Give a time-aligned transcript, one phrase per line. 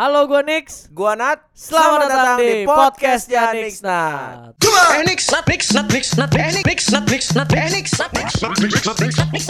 [0.00, 0.88] Halo gue Nix.
[0.88, 1.44] Gua Nat.
[1.52, 4.56] Selamat, datang di podcastnya Nix Nat.
[4.56, 8.12] Eh, Nix, nat, Nix, nat, Nix, nat, eh, Nix, nat, Nix, nat, eh, Nix, nat,
[9.28, 9.44] Nix.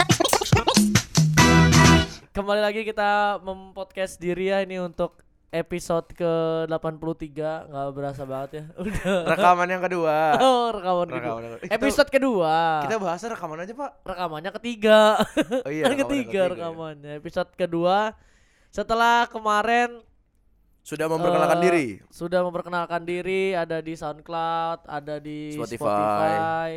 [2.35, 5.23] Kembali lagi kita mempodcast diri ya ini untuk
[5.55, 6.33] episode ke
[6.67, 8.63] 83 nggak berasa banget ya.
[8.75, 9.31] Udah.
[9.31, 10.35] Rekaman yang kedua.
[10.35, 11.31] Oh, rekaman, kedua.
[11.31, 12.55] Rekaman yang- Itu- Episode kedua.
[12.83, 13.91] Kita bahasnya rekaman aja, Pak.
[14.03, 15.15] rekamannya ketiga.
[15.63, 16.51] Oh iya, Kan rekaman ketiga ketiga, ya.
[16.51, 17.11] rekamannya.
[17.23, 18.19] Episode kedua
[18.67, 20.10] setelah kemarin
[20.81, 21.85] Sudah memperkenalkan Eh, diri.
[22.07, 25.77] Sudah memperkenalkan diri, ada di SoundCloud, ada di Spotify.
[25.77, 26.69] Spotify.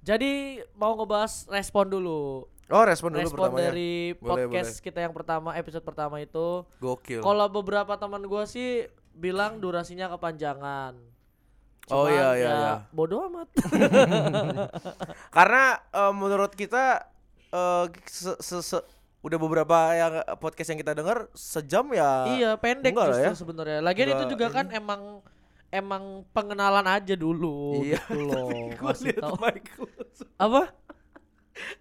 [0.00, 0.32] Jadi
[0.74, 2.48] mau ngebahas respon dulu.
[2.66, 3.68] Oh, respon dulu respon pertamanya.
[3.68, 6.64] dari Boleh, podcast kita yang pertama, episode pertama itu.
[6.78, 7.20] Gokil.
[7.20, 10.94] Kalau beberapa teman gua sih bilang durasinya kepanjangan.
[11.90, 12.74] Oh, Cuman iya, iya, ya iya.
[12.90, 13.50] Bodoh amat.
[15.36, 17.10] Karena eh, menurut kita
[18.06, 18.86] se- se- se-
[19.20, 22.10] udah beberapa yang podcast yang kita dengar sejam ya.
[22.32, 23.32] iya, pendek justru ya.
[23.36, 23.78] sebenarnya.
[23.84, 24.80] Lagian itu juga kan ini.
[24.80, 25.20] emang
[25.70, 28.00] emang pengenalan aja dulu Iya.
[28.00, 28.72] gitu loh.
[29.04, 29.22] Lihat.
[30.40, 30.62] Apa?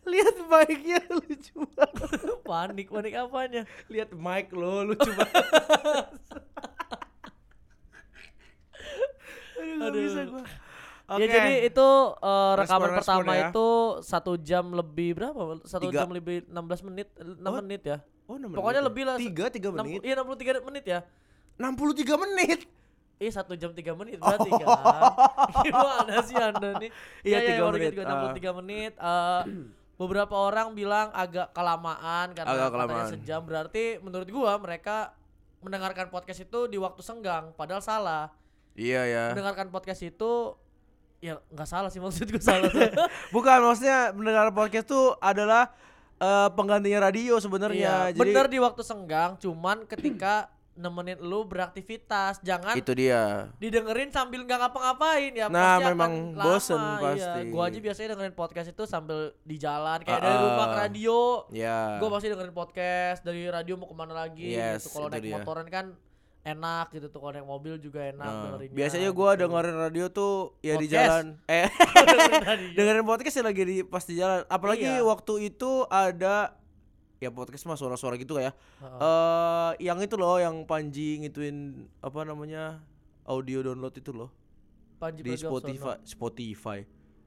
[0.04, 2.20] Lihat mic-nya lucu banget.
[2.50, 3.64] panik, panik apanya?
[3.88, 5.46] Lihat mic lo lucu banget.
[9.60, 10.02] Aduh, Aduh.
[10.04, 10.44] bisa gua.
[11.12, 13.50] Ya jadi itu eh, rekaman Respon-respon pertama ya.
[13.50, 13.68] itu
[14.02, 15.40] satu jam lebih berapa?
[15.64, 16.04] Satu Tiga.
[16.04, 17.98] jam lebih 16 menit, 6 Oh, menit ya.
[18.24, 18.88] Oh, enam Pokoknya menit ya?
[18.88, 19.16] lebih lah.
[19.18, 20.02] Tiga, tiga Enam- menit.
[20.04, 21.00] Iya 63 menit ya.
[21.56, 22.60] 63 menit.
[23.18, 24.68] Iya satu jam tiga menit berarti kan.
[25.66, 26.88] Gimana sih anda nih?
[26.88, 27.26] Oh.
[27.26, 28.14] Iya, Ya, ya, tiga baru menit, Juga ah.
[28.32, 28.94] 63 menit.
[28.94, 29.42] eh,
[29.96, 33.10] beberapa orang bilang agak kelamaan karena Agak katanya kelamaan.
[33.12, 33.42] sejam.
[33.44, 35.12] Berarti menurut gua mereka
[35.60, 37.52] mendengarkan podcast itu di waktu senggang.
[37.54, 38.32] Padahal salah.
[38.72, 39.26] Iya ya.
[39.30, 40.56] Mendengarkan podcast itu
[41.20, 42.72] ya nggak salah sih maksud gua salah.
[43.36, 45.72] Bukan maksudnya mendengar podcast tuh adalah
[46.16, 48.10] eh, penggantinya radio sebenarnya.
[48.10, 53.52] Iya, Jadi bener di waktu senggang, cuman ketika nemenin lu beraktivitas, jangan itu dia.
[53.60, 56.96] didengerin sambil nggak ngapa-ngapain ya Nah, pasti memang akan lama, bosen iya.
[57.04, 57.42] pasti.
[57.52, 60.80] Gua aja biasanya dengerin podcast itu sambil di jalan kayak Ah, dari rumah ke ah.
[60.80, 61.18] radio.
[61.52, 61.80] Ya.
[62.00, 64.96] Gua pasti dengerin podcast dari radio mau ke mana lagi Yes, gitu.
[64.96, 65.36] Kalau naik dia.
[65.36, 65.86] motoran kan
[66.42, 68.74] enak gitu tuh kalau naik mobil juga enak Nah, dengerinnya.
[68.74, 69.42] biasanya gua gitu.
[69.44, 70.90] dengerin radio tuh ya di Podcast.
[70.90, 71.26] jalan.
[71.52, 71.68] Eh,
[72.74, 74.42] Dengerin podcast ya lagi di pas di jalan.
[74.46, 75.04] Apalagi Iya.
[75.04, 76.56] waktu itu ada
[77.18, 81.58] ya podcast mah suara-suara gitu kayak eh yang itu loh yang Panji ngituin
[82.00, 82.80] apa namanya
[83.24, 84.32] audio download itu loh
[84.96, 85.36] Panji di.
[85.36, 86.80] Spotify Spotify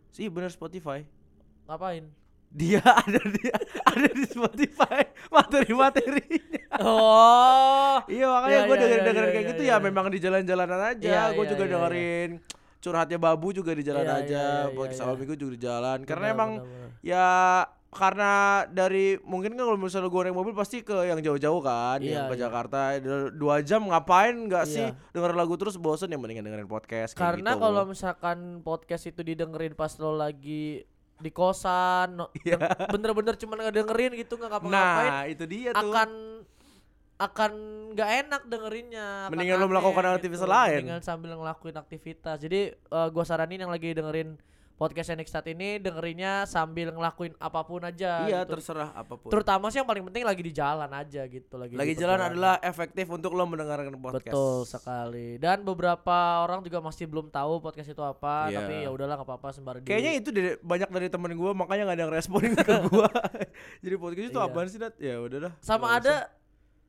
[0.08, 1.04] sih bener Spotify
[1.62, 2.08] Ngapain?
[2.52, 3.42] Dia ada di
[3.82, 8.00] ada di Spotify materi-materinya Oh.
[8.08, 11.04] iya makanya Iya, gue iya, dengerin dengerin iya, kayak gitu ya memang di jalan-jalanan aja
[11.04, 12.30] Iya, gue iya, juga iya, dengerin
[12.78, 14.98] curhatnya babu juga di jalan aja iya.
[14.98, 16.88] awal minggu juga di jalan karena Benar, emang benar, benar.
[17.00, 17.26] ya
[17.92, 18.32] karena
[18.66, 22.30] dari mungkin kan kalau misalnya gue naik mobil pasti ke yang jauh-jauh kan yang Iya,
[22.32, 22.42] ke iya.
[22.42, 27.12] Jakarta Du- dua jam ngapain nggak sih denger lagu terus bosen ya mendingan dengerin podcast
[27.14, 27.62] Karena gitu.
[27.62, 30.82] kalau misalkan podcast itu didengerin pas lo lagi
[31.22, 32.58] di kosan, no- deng-
[32.94, 36.10] bener-bener cuma ngedengerin gitu nggak ngapa-ngapain, nah itu dia tuh akan
[37.22, 37.52] akan
[37.94, 39.30] nggak enak dengerinnya.
[39.30, 40.50] Mendingan lo melakukan aktivitas gitu.
[40.50, 40.80] lain.
[40.82, 42.36] Mendingan sambil ngelakuin aktivitas.
[42.42, 44.34] Jadi eh, gua saranin yang lagi dengerin
[44.74, 48.24] podcast Nextat ini dengerinnya sambil ngelakuin apa pun aja.
[48.24, 48.54] iya gitu.
[48.54, 51.72] terserah apa pun Terutama sih yang paling penting lagi di jalan aja gitu lagi.
[51.72, 55.28] lagi jalan adalah efektif untuk lo mendengarkan podcast Betul sekali.
[55.36, 58.58] Dan beberapa orang juga masih belum tahu podcast itu apa, Iya.
[58.58, 61.94] tapi ya udahlah nggak apa-apa sembari Kayaknya itu dari, banyak dari temen gue makanya gak
[61.94, 63.08] ada yang responin ke gue.
[63.80, 64.46] Jadi podcast itu Iya.
[64.46, 64.94] apaan sih Nat?
[64.96, 65.52] Ya udahlah.
[65.58, 66.40] sama nggak ada usah.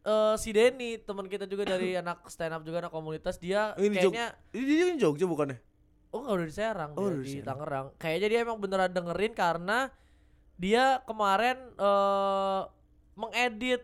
[0.03, 3.95] eh, si Denny, teman kita juga dari anak stand up juga anak komunitas, dia Ini
[3.97, 5.57] Jog- kayaknya Ini dia Jogja bukannya?
[6.13, 7.41] Oh nggak udah di Serang, Oh, dia, di.
[7.41, 7.85] Tangerang.
[7.97, 9.89] Kayaknya dia emang beneran dengerin karena
[10.55, 12.61] dia kemarin eh
[13.13, 13.81] mengedit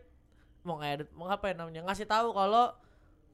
[0.59, 2.73] mengedit mengapa ya namanya ngasih tahu kalau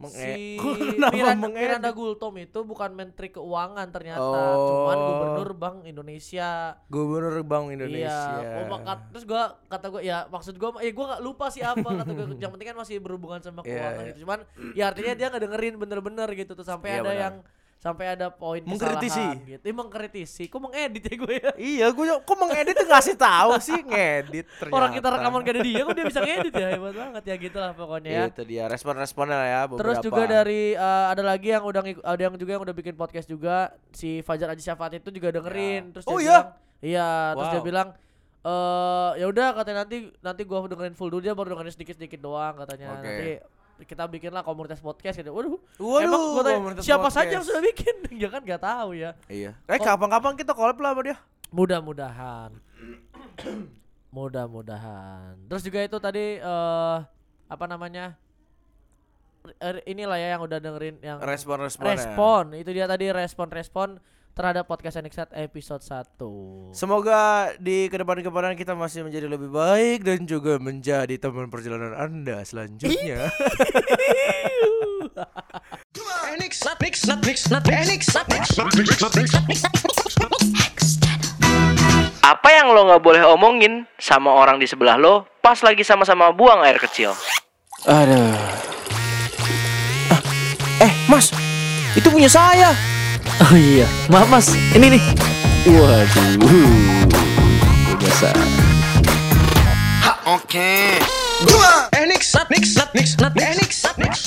[0.05, 0.59] si
[1.07, 1.47] Miranda?
[1.47, 4.67] Miranda Gultom itu bukan menteri keuangan ternyata, Oh.
[4.83, 6.75] cuman gubernur Bank Indonesia.
[6.85, 8.11] Gubernur Bank Indonesia.
[8.35, 11.63] Iya, oh, makat- terus gua kata gua ya maksud gua ya gua gak lupa sih
[11.63, 14.07] apa kata gua yang penting kan masih berhubungan sama Iya, keuangan iya.
[14.09, 14.19] gitu.
[14.21, 14.39] Cuman
[14.73, 17.21] ya artinya dia ngedengerin bener-bener gitu tuh sampai Iya, ada benar.
[17.21, 17.35] yang
[17.85, 19.21] sampai ada poin Mengkritisi.
[19.45, 19.61] gitu.
[19.61, 20.43] Ih, mengkritisi.
[20.49, 21.51] Kok mengedit ya gue ya?
[21.77, 24.73] Iya, gue kok mengedit ngasih tahu sih ngedit ternyata.
[24.81, 27.71] Orang kita rekaman gak ada dia kok dia bisa ngedit ya hebat banget ya gitulah
[27.77, 28.23] pokoknya ya.
[28.33, 29.81] Itu dia respon-responnya lah ya beberapa.
[29.85, 33.29] Terus juga dari eh, ada lagi yang udah ada yang juga yang udah bikin podcast
[33.29, 35.93] juga si Fajar Aji Syafat itu juga dengerin.
[35.93, 36.37] Terus Oh dia iya?
[36.41, 36.47] bilang,
[36.81, 37.69] iya, terus dia Wow.
[37.69, 37.87] bilang
[38.45, 42.57] eh ya udah katanya nanti nanti gua dengerin full dulu dia baru dengerin sedikit-sedikit doang
[42.57, 42.97] katanya.
[42.97, 43.05] Oke.
[43.05, 43.29] Nanti
[43.83, 45.35] kita bikin lah komunitas podcast gitu.
[45.35, 47.51] Waduh, Waduh, emang gua tanya, siapa saja yang podcast.
[47.51, 47.95] sudah bikin?
[48.23, 49.11] ya kan nggak tahu ya.
[49.27, 49.51] Iya.
[49.67, 51.17] Eh kapan-kapan kita collab lah sama dia.
[51.51, 52.55] Mudah-mudahan.
[54.15, 55.35] Mudah-mudahan.
[55.51, 56.97] Terus juga itu tadi eh
[57.45, 58.15] apa namanya?
[59.61, 61.85] eh, inilah ya yang udah dengerin yang Respon-respon.
[61.85, 62.43] respon.
[62.57, 64.01] Itu dia tadi respon-respon
[64.35, 66.75] terhadap podcast Anixat episode 1.
[66.75, 72.43] Semoga di ke depan-kedepan kita masih menjadi lebih baik dan juga menjadi teman perjalanan Anda
[72.43, 73.31] selanjutnya.
[82.19, 86.59] Apa yang lo nggak boleh omongin sama orang di sebelah lo pas lagi sama-sama buang
[86.67, 87.15] air kecil?
[87.87, 88.35] Aduh.
[90.11, 90.21] Ah,
[90.83, 91.31] eh, Mas,
[91.95, 92.75] itu punya saya.
[93.35, 95.03] Oh iya, maaf mas, ini nih.
[95.67, 96.71] Waduh,
[97.99, 98.29] biasa.
[101.95, 104.23] Enix, not mix, not mix, not Enix, not mix.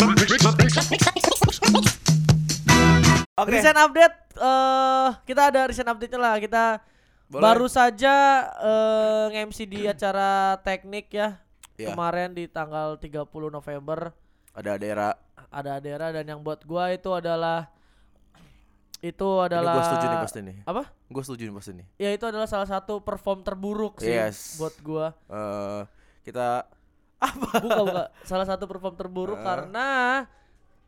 [3.39, 3.55] Oke.
[3.55, 6.35] Recent update eh kita ada recent update-nya lah.
[6.43, 6.83] Kita
[7.31, 7.43] Boleh.
[7.43, 8.15] baru saja
[8.61, 11.39] eh nge-MC di acara teknik ya.
[11.79, 11.95] Iya.
[11.95, 14.11] Kemarin di tanggal 30 November
[14.53, 15.15] Ada daerah.
[15.49, 17.71] ada Adera dan yang buat gua itu adalah
[19.01, 20.57] itu Ini adalah gue setuju nih pasti nih.
[20.65, 20.83] Apa?
[21.07, 21.87] Gue setuju nih pasti nih.
[21.97, 24.59] Ya itu adalah salah satu perform terburuk sih Yes.
[24.59, 25.07] buat gua.
[25.25, 25.81] Eh,
[26.23, 26.67] kita
[27.63, 28.05] Buka buka.
[28.23, 29.45] salah satu perform terburuk Eh.
[29.45, 29.87] karena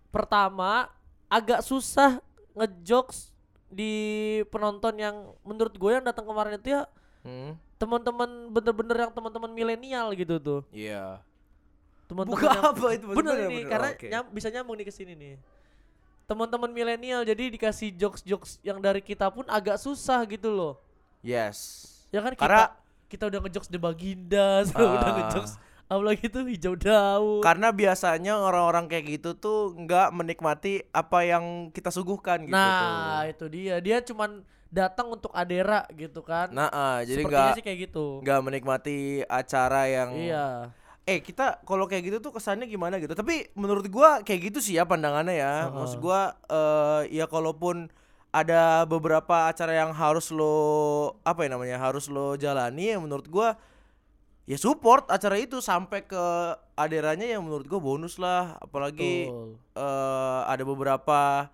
[0.09, 0.91] pertama
[1.27, 2.19] agak susah
[2.53, 3.31] ngejokes
[3.67, 3.95] di
[4.49, 6.83] penonton yang menurut gue yang datang kemarin itu ya
[7.21, 10.61] Hmm, teman-teman bener-bener yang teman-teman milenial gitu tuh.
[10.71, 11.21] Iya.
[12.09, 13.05] Teman-teman Buka yang- apa itu?
[13.07, 13.71] Bener Bener, nih bener.
[13.71, 14.07] karena Oke.
[14.09, 15.35] nyam- bisa nyambung nih ke sini nih.
[16.31, 20.79] Teman-teman milenial jadi dikasih jokes-jokes yang dari kita pun agak susah gitu loh.
[21.21, 21.91] Yes.
[22.09, 22.71] Ya kan kita Karena-
[23.11, 25.15] kita udah ngejokes The Baginda, udah Ah.
[25.19, 27.43] ngejokes apalagi tuh hijau daun.
[27.43, 33.35] Karena biasanya orang-orang kayak gitu tuh nggak menikmati apa yang kita suguhkan gitu nah, tuh.
[33.35, 33.83] itu dia.
[33.83, 36.47] Dia cuman datang untuk Adera gitu kan.
[36.55, 38.23] Nah, ah, jadi nggak sih kayak gitu.
[38.23, 40.71] nggak menikmati acara yang Iya.
[41.11, 44.79] Eh kita kalau kayak gitu tuh kesannya gimana gitu tapi menurut gua kayak gitu sih
[44.79, 45.75] ya pandangannya ya Heeh.
[45.75, 47.91] maksud gua eh ya kalaupun
[48.31, 50.55] ada beberapa acara yang harus lo
[51.27, 53.59] apa ya namanya harus lo jalani ya menurut gua
[54.47, 56.25] ya support acara itu sampai ke
[56.79, 59.59] aderannya yang menurut gua bonus lah apalagi Betul.
[59.83, 61.51] eh ada beberapa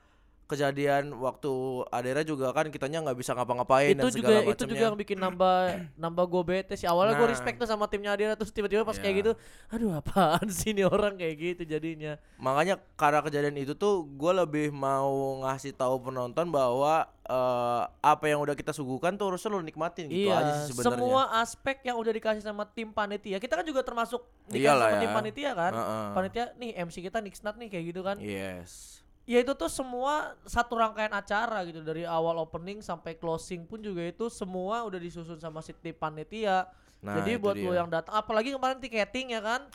[0.46, 1.50] kejadian waktu
[1.88, 5.18] adera juga kan kitanya nggak bisa ngapa-ngapain itu dan juga segala itu juga yang bikin
[5.18, 5.58] nambah
[5.98, 7.32] nambah gue bete sih awalnya gue Nah.
[7.32, 9.20] respect tuh sama timnya Adira terus tiba-tiba pas kayak Iya.
[9.20, 9.32] gitu
[9.68, 14.70] aduh apaan sih ini orang kayak gitu jadinya Makanya karena kejadian itu tuh gue lebih
[14.70, 15.10] mau
[15.42, 20.28] ngasih tahu penonton bahwa eh, apa yang udah kita suguhkan tuh harusnya lo nikmatin gitu
[20.28, 20.94] aja iya sih sebenarnya.
[20.94, 24.96] semua aspek yang udah dikasih sama tim panitia kita kan juga termasuk dikasih Iyalah sama
[24.96, 25.14] tim ya.
[25.14, 26.06] panitia kan Heeh.
[26.12, 29.02] panitia nih MC kita Nixnat nih kayak gitu kan Yes.
[29.26, 30.12] Ya itu tuh semua
[30.42, 35.36] satu rangkaian acara gitu dari awal opening sampai closing pun juga itu semua udah disusun
[35.36, 37.76] sama si tim panitia Nah, jadi buat lo dia.
[37.76, 39.68] yang datang apalagi kemarin tiketing ya kan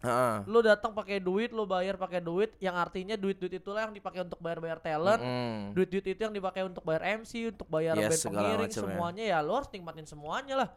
[0.44, 4.25] lo datang pakai duit lo bayar pakai duit yang artinya duit duit itulah yang dipakai
[4.25, 5.71] untuk bayar bayar talent Mm-mm.
[5.71, 8.75] duit duit itu yang dipakai untuk bayar MC untuk bayar Yes, band pengiring ya.
[8.75, 10.69] semuanya ya lo harus nikmatin semuanya lah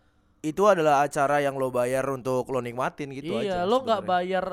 [0.42, 3.42] Itu adalah acara yang lo bayar untuk lo nikmatin gitu aja.
[3.42, 4.44] iya lo nggak bayar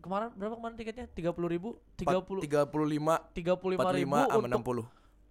[0.00, 3.88] kemarin berapa kemarin tiketnya tiga puluh ribu tiga puluh tiga puluh lima tiga puluh lima
[3.92, 4.86] ribu lima sama enam untuk puluh.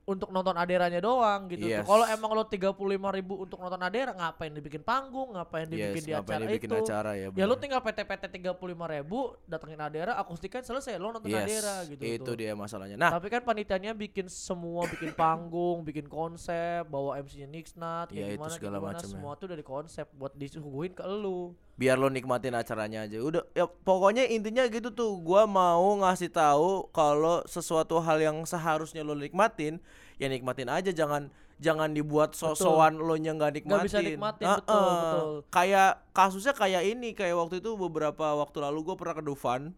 [0.09, 1.85] untuk nonton aderanya doang gitu Yes.
[1.85, 2.73] Kalau emang lo 35
[3.13, 6.77] ribu untuk nonton adera ngapain dibikin panggung, ngapain dibikin Yes, di ngapain acara dibikin itu.
[6.81, 7.27] acara ya.
[7.29, 8.57] ya lo tinggal PT-PT 35
[8.89, 12.33] ribu datengin adera, akustikan selesai lo nonton yes, adera gitu Itu tuh.
[12.41, 12.97] dia masalahnya.
[12.97, 18.29] Nah, Tapi kan panitianya bikin semua, bikin panggung, bikin konsep, bawa MC-nya Nixnat, Ya, kayak
[18.33, 19.05] itu gimana, segala gimana, ya.
[19.05, 21.53] semua tuh dari konsep buat disuguhin ke lu.
[21.79, 23.23] Biar lo nikmatin acaranya aja.
[23.23, 25.15] Udah ya pokoknya intinya gitu tuh.
[25.23, 29.79] Gua mau ngasih tahu kalau sesuatu hal yang seharusnya lo nikmatin
[30.19, 30.91] ya nikmatin aja.
[30.91, 34.59] Jangan jangan dibuat sosokan lo nya nggak nikmatin Nggak bisa nikmatin, Heeh.
[34.59, 35.31] betul, betul.
[35.47, 37.15] kayak kasusnya kayak ini.
[37.15, 39.71] Kayak waktu itu beberapa waktu lalu gue pernah ke Dufan.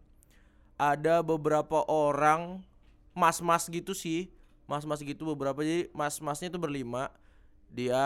[0.82, 2.66] Ada beberapa orang
[3.14, 4.34] mas-mas gitu sih.
[4.66, 5.62] Mas-mas gitu beberapa.
[5.62, 7.14] Jadi mas-masnya itu berlima
[7.72, 7.96] dia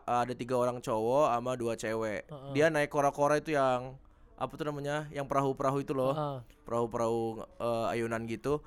[0.00, 2.52] uh, ada tiga orang cowok sama dua cewek Heeh.
[2.54, 3.98] dia naik kora-kora itu yang
[4.36, 6.14] apa tuh namanya yang perahu-perahu itu loh
[6.62, 8.62] perahu-perahu uh, ayunan gitu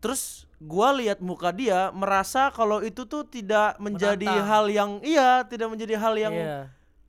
[0.00, 4.48] terus gua lihat muka dia merasa kalau itu tuh tidak menjadi Menantang.
[4.50, 6.58] hal yang iya tidak menjadi hal yang Iya.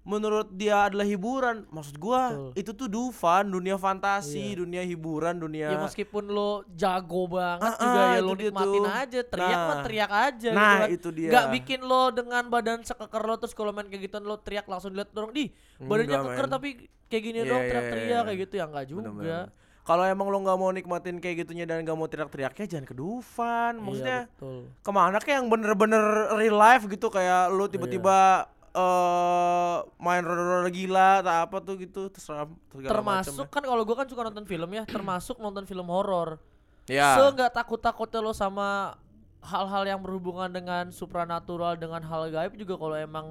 [0.07, 2.51] Menurut dia adalah hiburan maksud gua Betul.
[2.55, 4.57] itu tuh Dufan dunia fantasi Iya.
[4.57, 8.79] dunia hiburan dunia Ya meskipun lo jago banget Ah, juga ah, ya lo dia nikmatin
[8.79, 8.87] tuh.
[8.87, 9.83] aja teriak mah Nah.
[9.83, 10.89] teriak aja Nah, gitu kan.
[10.89, 11.29] itu dia.
[11.29, 14.89] Nggak bikin lo dengan badan sekeker lo terus kalau main kayak gitu lo teriak langsung
[14.89, 16.53] dilihat orang di badannya Enggak, keker men.
[16.53, 16.67] tapi
[17.05, 18.41] kayak gini Iya, dong iya, teriak-teriak iya, kayak iya.
[18.41, 19.01] gitu ya enggak juga.
[19.05, 19.45] Bener-bener.
[19.83, 23.73] kalau emang lo nggak mau nikmatin kayak gitunya dan nggak mau teriak-teriaknya jangan ke Dufan
[23.77, 24.59] maksudnya Iya, betul.
[24.77, 28.47] ke mana kayak yang bener-bener real life gitu kayak lu tiba-tiba
[28.77, 33.49] eh main roda-roda gila atau apa tuh gitu terserah Termasuk macam ya.
[33.49, 36.37] kan kalau gua kan suka nonton film ya, termasuk nonton film horor.
[36.85, 37.17] Ya.
[37.17, 38.95] Se nggak takut-takutnya lo sama
[39.41, 43.25] hal-hal yang berhubungan dengan supranatural dengan hal gaib juga kalau emang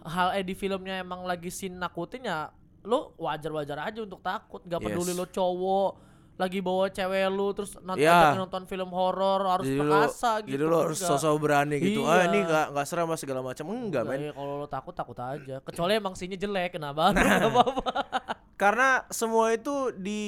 [0.00, 2.48] hal eh di filmnya emang lagi scene nakutin ya
[2.80, 5.18] lo wajar-wajar aja untuk takut nggak peduli Yes.
[5.18, 5.90] lo cowok
[6.40, 8.32] lagi bawa cewek lu terus nonton, Ya.
[8.32, 12.00] nonton film horor harus jadi lu, perkasa gitu jadi lu harus sosok berani gitu.
[12.02, 12.32] Ah Iya.
[12.32, 13.64] ini nggak nggak serem lah segala macam.
[13.68, 14.18] Enggak, men.
[14.18, 17.84] ya, kalau lo takut takut aja kecuali emang sinnya jelek kenapa nggak apa-apa
[18.56, 20.20] Karena semua itu di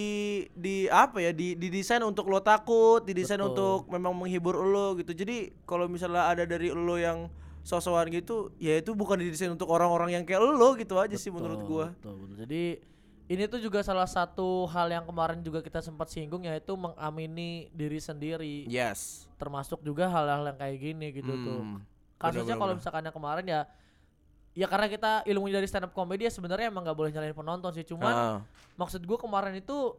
[0.52, 3.52] di apa ya di didesain untuk lo takut, didesain Betul.
[3.52, 5.12] untuk memang menghibur lo gitu.
[5.12, 7.28] Jadi kalau misalnya ada dari lo yang
[7.61, 11.61] sosokan gitu, ya itu bukan didesain untuk orang-orang yang kayak lo gitu aja sih menurut
[11.61, 11.87] Betul, gua.
[11.92, 12.37] betul, betul.
[12.40, 12.62] Jadi
[13.31, 18.02] ini tuh juga salah satu hal yang kemarin juga kita sempat singgung yaitu mengamini diri
[18.02, 18.67] sendiri.
[18.67, 19.31] Yes.
[19.38, 21.61] Termasuk juga hal-hal yang kayak gini gitu tuh.
[21.62, 21.79] Hmm.
[22.19, 23.62] Kasusnya bener, kalau misalkan yang kemarin ya
[24.52, 27.71] ya karena kita ilmunya dari stand up comedy ya sebenarnya emang nggak boleh nyalain penonton
[27.73, 27.87] sih.
[27.87, 28.38] Cuman Ah,
[28.76, 29.97] maksud gua kemarin itu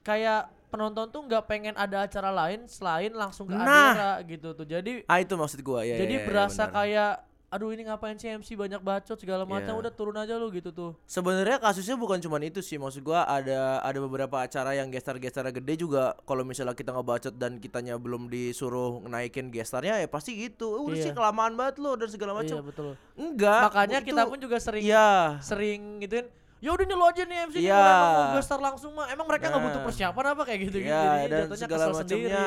[0.00, 3.64] kayak penonton tuh nggak pengen ada acara lain selain langsung ke Nah.
[3.66, 4.66] Adera gitu tuh.
[4.66, 5.98] Jadi ah itu maksud gua ya.
[5.98, 6.74] jadi ya, ya, berasa benar.
[6.78, 7.12] kayak
[7.46, 9.80] aduh ini ngapain sih MC banyak bacot segala macam Iya.
[9.80, 10.98] udah turun aja lu gitu tuh.
[11.04, 15.74] Sebenarnya kasusnya bukan cuma itu sih, maksud gua ada ada beberapa acara yang gestar-gestar gede
[15.78, 20.74] juga kalau misalnya kita ngebacot dan kitanya belum disuruh naikin gestarnya ya pasti gitu.
[20.74, 21.04] "Eh, Udah Iya.
[21.04, 22.56] sih kelamaan banget lo dan segala Iya macam.
[22.66, 22.88] betul.
[23.14, 23.60] Enggak.
[23.64, 25.10] Makanya itu- kita pun juga sering Iya.
[25.40, 26.26] sering gituin.
[26.56, 27.72] Ya udah nih lo aja nih MC Iya.
[27.72, 29.06] kalau emang mau gestar langsung mah.
[29.06, 29.86] Emang mereka nggak butuh Nah.
[29.86, 30.88] persiapan apa kayak gitu gitu.
[30.88, 32.44] Iya, Jadi dan jatuhnya segala macamnya.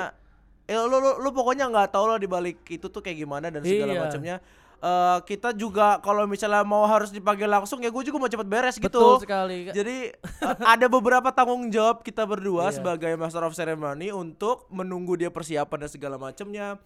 [0.65, 3.63] Eh lo, lo lo pokoknya nggak tahu lah di balik itu tuh kayak gimana dan
[3.63, 4.01] segala Iya.
[4.03, 4.35] macamnya.
[4.79, 8.75] Eh kita juga kalau misalnya mau harus dipanggil langsung ya gue juga mau cepet beres
[8.75, 8.87] gitu.
[8.87, 9.67] Betul sekali.
[9.69, 12.79] Jadi eh, ada beberapa tanggung jawab kita berdua Iya.
[12.79, 16.79] sebagai master of ceremony untuk menunggu dia persiapan dan segala macamnya.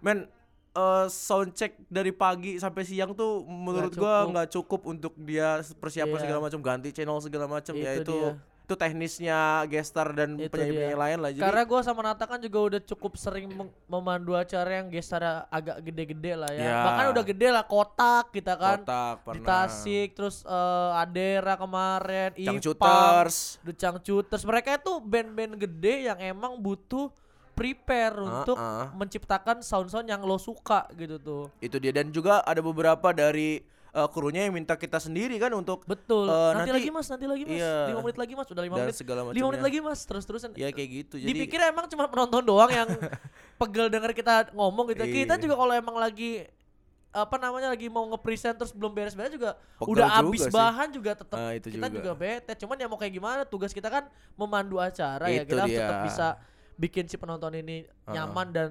[0.00, 0.24] Men
[0.72, 4.32] eh, sound check dari pagi sampai siang tuh menurut gua cukup.
[4.32, 6.22] nggak cukup untuk dia persiapan Iya.
[6.22, 8.32] segala macam ganti channel segala macam ya Itu itu dia.
[8.64, 11.30] Itu teknisnya gestar dan penyanyi-penyanyi lain lah.
[11.36, 15.44] Jadi Karena gue sama Nata kan juga udah cukup sering mem- memandu acara yang gestarnya
[15.52, 16.64] agak gede-gede lah ya.
[16.64, 16.76] Ya.
[16.80, 18.80] Bahkan udah gede lah kotak kita kan.
[18.80, 19.68] kotak Di pernah.
[19.68, 23.60] Tasik terus eh, Adera kemarin, Cangcuters.
[23.60, 24.42] The Cangcuters.
[24.48, 27.12] Mereka itu band-band gede yang emang butuh
[27.52, 28.90] prepare untuk uh.
[28.96, 31.44] menciptakan sound-sound yang lo suka gitu tuh.
[31.60, 35.82] Itu dia dan juga ada beberapa dari eh, krunya yang minta kita sendiri kan untuk
[35.84, 36.26] Betul.
[36.26, 37.54] Eh, nanti, nanti- lagi Mas, nanti lagi Mas.
[37.56, 37.74] iya.
[37.86, 38.96] 5 menit lagi Mas, udah 5 dan menit.
[38.96, 39.46] segala 5 macamnya.
[39.48, 40.50] menit lagi Mas, terus-terusan.
[40.54, 41.14] Ya kayak gitu.
[41.16, 42.88] Jadi Dipikir emang cuma penonton doang yang
[43.60, 45.02] pegel denger kita ngomong gitu.
[45.04, 45.40] Kita Iya.
[45.40, 46.42] juga kalau emang lagi
[47.10, 50.50] apa namanya lagi mau nge-present terus belum beres-beres juga Pegel udah juga habis sih.
[50.50, 51.86] bahan juga tetap Nah, kita juga.
[51.88, 52.12] juga.
[52.12, 55.78] bete cuman ya mau kayak gimana tugas kita kan memandu acara ya Itu kita harus
[55.78, 56.04] tetap dia.
[56.04, 56.26] bisa
[56.74, 58.10] bikin si penonton ini Heeh.
[58.10, 58.70] nyaman dan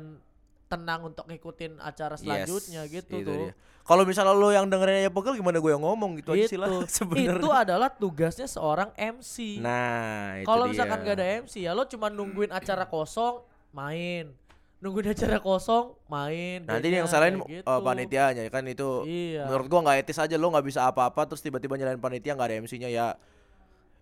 [0.74, 3.48] tenang untuk ngikutin acara selanjutnya gitu itu tuh.
[3.84, 6.72] Kalau misalnya lo yang dengerin aja pegel gimana gue yang ngomong gitu aja sih lah
[6.72, 7.36] itu sebenarnya.
[7.38, 12.08] itu adalah tugasnya seorang MC Nah, itu Kalau misalkan gak ada MC ya lo cuma
[12.08, 14.32] nungguin acara kosong main.
[14.80, 16.64] Nungguin acara kosong main.
[16.64, 17.68] Nanti yang salahin eh, gitu.
[17.80, 19.48] panitianya kan itu Iya.
[19.48, 22.58] menurut gua nggak etis aja lo nggak bisa apa-apa terus tiba-tiba nyalain panitia nggak ada
[22.60, 23.16] MC-nya ya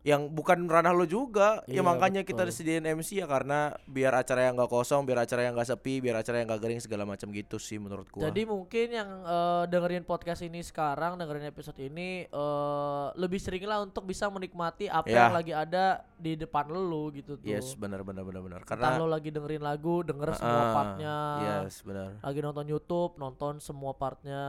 [0.01, 2.50] yang bukan ranah lo juga Iya, ya makanya kita betul.
[2.50, 6.17] disediain MC ya karena biar acara yang nggak kosong biar acara yang nggak sepi biar
[6.17, 10.01] acara yang nggak garing segala macam gitu sih menurut gua Jadi mungkin yang eh, dengerin
[10.01, 15.27] podcast ini sekarang, dengerin episode ini eh, lebih sering lah untuk bisa menikmati apa Ya.
[15.27, 17.46] yang lagi ada di depan lo gitu tuh.
[17.46, 21.15] yes benar benar benar benar Entah karena lo lagi dengerin lagu, denger semua Ah, partnya.
[21.62, 24.41] yes benar Lagi nonton YouTube, nonton semua partnya.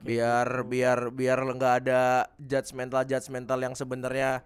[0.00, 0.68] biar gitu.
[0.70, 2.02] biar biar nggak ada
[2.36, 4.40] judgmental judgmental yang sebenarnya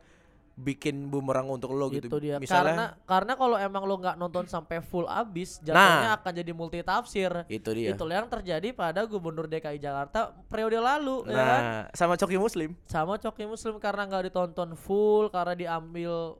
[0.58, 2.42] bikin bumerang untuk lo gitu, Itu dia.
[2.42, 6.18] misalnya Karena karena kalau emang lo nggak nonton sampai full abis, jatuhnya Nah.
[6.18, 7.30] akan jadi multi tafsir.
[7.46, 11.62] itu dia Itu yang terjadi pada Gubernur DKI Jakarta periode lalu, ya kan?
[11.62, 16.34] nah sama coki muslim Sama Coki Muslim karena nggak ditonton full, karena diambil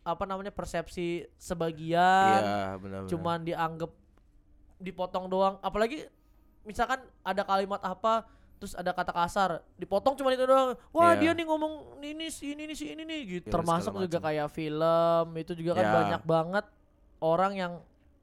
[0.00, 3.08] apa namanya persepsi sebagian, iya benar benar.
[3.12, 3.92] cuman dianggap
[4.80, 5.60] dipotong doang.
[5.60, 6.08] Apalagi
[6.64, 8.24] misalkan ada kalimat apa
[8.60, 11.32] terus ada kata kasar dipotong cuma itu doang wah dia Iya.
[11.32, 14.28] nih ngomong ini si ini nih si ini nih gitu Ya, termasuk juga macam.
[14.28, 15.92] kayak film itu juga kan Ya.
[15.96, 16.64] banyak banget
[17.18, 17.72] orang yang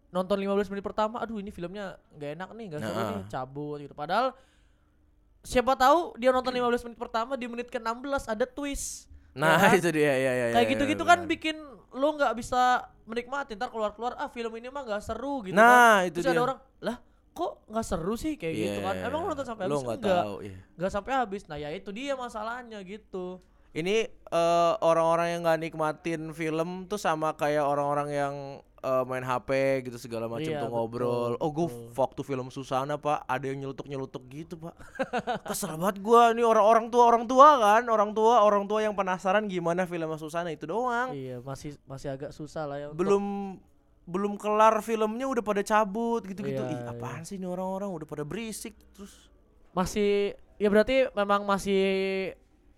[0.07, 3.09] nonton 15 menit pertama aduh ini filmnya nggak enak nih nggak seru Nah.
[3.11, 4.27] nih cabut gitu padahal
[5.41, 9.73] siapa tahu dia nonton 15 menit pertama di menit ke-16 ada twist nah kan?
[9.73, 11.55] itu dia ya ya kayak ya, gitu-gitu ya, kan bikin
[11.89, 12.61] lo nggak bisa
[13.03, 16.33] menikmati ntar keluar-keluar ah film ini mah nggak seru gitu nah kan itu terus ada
[16.33, 16.97] dia orang lah
[17.37, 18.95] kok nggak seru sih kayak Iya, gitu kan?
[18.99, 19.77] Emang lo nonton sampai habis?
[19.79, 20.23] nggak enggak.
[20.41, 20.57] iya.
[20.73, 21.41] nggak sampai habis.
[21.45, 23.37] Nah ya itu dia masalahnya gitu.
[23.71, 28.33] Ini eh, orang-orang yang nggak nikmatin film tuh sama kayak orang-orang yang
[28.79, 29.49] eh, main HP
[29.85, 31.35] gitu segala macam Iya, tuh ngobrol.
[31.35, 33.21] Betul, oh gue waktu film Susana pak.
[33.23, 34.73] Ada yang nyelutuk nyelutuk gitu pak.
[35.45, 36.33] Kesel banget gua.
[36.33, 37.83] Nih orang-orang tua orang tua kan?
[37.85, 40.49] Orang tua orang tua yang penasaran gimana film Susana.
[40.49, 41.13] Itu doang.
[41.13, 42.97] Iya masih masih agak susah lah ya untuk-
[44.07, 46.63] belum kelar filmnya udah pada cabut gitu-gitu.
[46.63, 49.27] Iya, Ih, apaan sih ini orang-orang udah pada berisik terus.
[49.75, 51.83] Masih ya berarti memang masih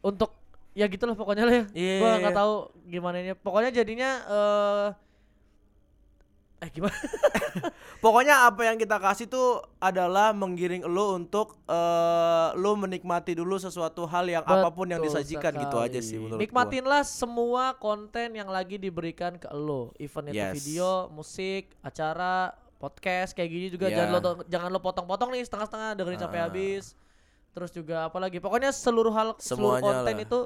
[0.01, 0.33] untuk
[0.73, 1.65] ya gitulah pokoknya lah ya.
[1.77, 2.41] Iya, Gua iya, nggak iya.
[2.41, 2.53] tahu
[2.89, 3.31] gimana ini.
[3.37, 4.87] Pokoknya jadinya eh
[6.59, 6.91] eh gimana?
[7.99, 9.47] Pokoknya apa yang kita kasih tuh
[9.77, 15.15] adalah menggiring lo untuk eh lo menikmati dulu sesuatu hal yang apa pun yang Betul
[15.15, 15.87] disajikan gitu sekali.
[15.87, 16.41] aja sih menurut gua.
[16.41, 20.53] Nikmatinlah semua konten yang lagi diberikan ke lo, event itu Yes.
[20.57, 23.97] video, musik, acara, podcast kayak gini juga Yeah.
[24.01, 26.45] jangan lo jangan lo potong-potong nih setengah-setengah dengerin sampai Ah.
[26.45, 26.95] habis.
[27.49, 28.37] Terus juga apa lagi?
[28.37, 30.23] Pokoknya seluruh hal seluruh Semuanya konten lah.
[30.23, 30.39] itu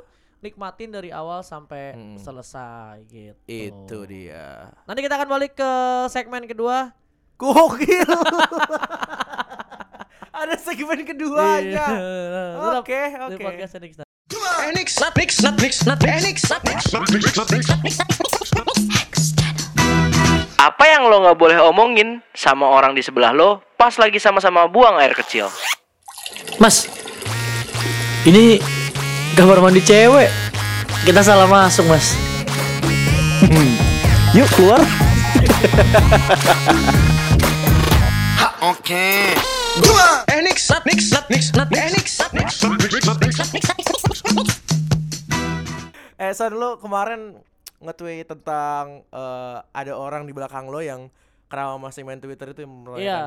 [0.43, 2.19] nikmatin dari awal sampai Mm.
[2.19, 3.39] selesai gitu.
[3.47, 4.67] Itu dia.
[4.83, 5.71] Nanti kita akan balik ke
[6.07, 6.91] segmen kedua.
[7.33, 8.03] Gokil.
[10.33, 11.87] Ada segmen keduanya.
[12.75, 13.39] Oke, di oke.
[13.39, 13.93] podcast Enix.
[14.67, 14.89] Enix,
[16.03, 16.43] Enix.
[20.55, 24.95] Apa yang lo nggak boleh omongin sama orang di sebelah lo pas lagi sama-sama buang
[24.95, 25.51] air kecil?
[26.55, 26.87] Mas,
[28.23, 28.63] ini
[29.33, 30.29] kamar mandi cewek.
[31.03, 32.13] Kita salah masuk, Mas.
[33.43, 33.73] Hmm.
[34.37, 34.81] Yuk keluar.
[41.29, 42.61] Mix, not Enix, not mix.
[46.21, 47.35] Eh, Son lu kemarin
[47.83, 51.09] nge-tweet tentang eh, ada orang di belakang lo yang
[51.49, 52.73] kenapa masih main Twitter itu yang.
[52.95, 53.21] Iya.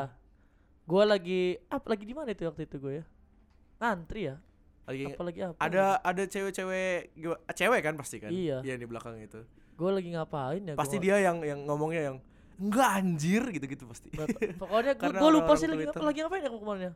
[0.87, 3.05] Gue lagi apa lagi di mana itu waktu itu gue ya?
[3.83, 4.39] Ngantri ya?
[4.87, 5.59] Lagi Apa lagi apa?
[5.59, 7.11] ada ada cewek-cewek
[7.53, 8.31] cewek kan pasti kan?
[8.31, 8.63] Iya.
[8.63, 9.43] Yang di belakang itu.
[9.75, 10.75] Gue lagi ngapain ya?
[10.79, 12.17] Pasti gua dia yang yang ngomongnya yang
[12.57, 14.09] enggak anjir gitu-gitu pasti.
[14.57, 16.93] Pokoknya gue lupa sih lagi ngapa lagi ngapain ya kemarin ya.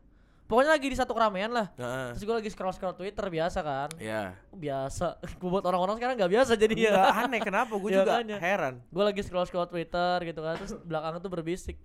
[0.50, 1.70] Pokoknya lagi di satu keramaian lah.
[1.78, 3.86] Nah, Terus gue lagi scroll scroll Twitter biasa kan.
[3.98, 4.34] ya.
[4.50, 5.18] Biasa.
[5.42, 7.10] gue buat orang-orang sekarang nggak biasa jadi ya.
[7.22, 8.82] aneh kenapa gue Iya, juga heran.
[8.82, 10.58] gue lagi scroll scroll Twitter gitu kan.
[10.58, 11.78] Terus belakang tuh berbisik.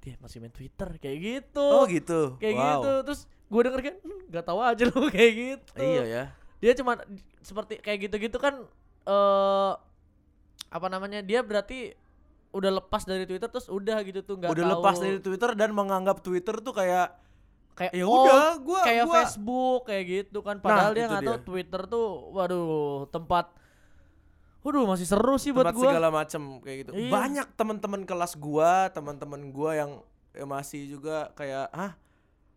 [0.00, 1.66] Dia masih main Twitter kayak gitu.
[1.66, 2.36] Oh gitu.
[2.40, 2.64] Kayak wow.
[2.64, 2.92] gitu.
[3.08, 5.80] Terus gue denger kan "Hmm, nggak tahu aja lu kayak gitu.
[5.80, 6.24] Iya ya.
[6.60, 6.92] dia cuma
[7.40, 8.68] seperti kayak gitu-gitu kan
[9.08, 9.72] eh
[10.70, 11.96] apa namanya dia berarti
[12.50, 15.70] udah lepas dari Twitter terus udah gitu tuh nggak Udah tahu lepas dari Twitter dan
[15.72, 17.14] menganggap Twitter tuh kayak
[17.78, 21.22] kayak ya oh, udah gua kayak gua Facebook kayak gitu kan padahal dia itu nggak
[21.24, 21.46] tahu dia.
[21.46, 23.46] Twitter tuh waduh tempat
[24.60, 26.90] waduh masih seru sih buat tempat gua segala macam kayak gitu.
[26.92, 27.10] Iya.
[27.10, 29.90] Banyak teman-teman kelas gua, teman-teman gua yang
[30.36, 31.96] ya masih juga kayak, "Hah?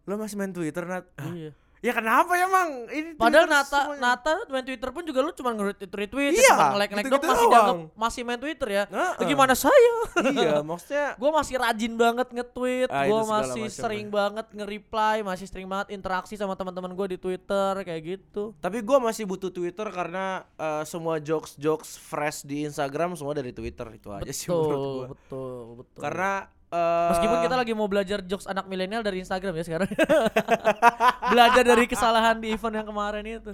[0.04, 1.52] Lo masih main Twitter, Nat?" "Hah, iya
[1.84, 2.88] Ya kenapa ya, Mang?
[2.88, 6.66] Ini padahal Nata semuanya." Nata main Twitter pun juga lu cuma nge-retweet retweet Iya, cuma
[6.72, 9.12] nge-like like gitu-gitu doang masih dianggap masih main Twitter ya Heeh.
[9.14, 9.92] Ya gimana saya
[10.32, 15.16] iya, maksudnya gue masih rajin banget nge-tweet, Ah, gue segala masih macam sering banget nge-reply,
[15.22, 18.56] masih sering banget interaksi sama teman-teman gue di Twitter kayak gitu.
[18.58, 23.92] tapi gua masih butuh Twitter karena eh, semua jokes-jokes fresh di Instagram semua dari Twitter
[23.92, 25.08] itu aja sih menurut Betul, gua.
[25.12, 26.00] betul, betul.
[26.00, 26.32] Karena
[26.74, 29.90] eh, meskipun kita lagi mau belajar jokes anak milenial dari Instagram ya sekarang.
[31.32, 33.54] belajar dari kesalahan di event yang kemarin itu.